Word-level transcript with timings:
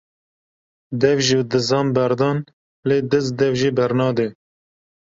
Dev 1.03 1.17
ji 1.27 1.39
dizan 1.51 1.87
berdan 1.95 2.37
lê 2.87 2.97
diz 3.11 3.27
dev 3.39 3.53
jê 3.61 3.71
bernade 3.77 4.27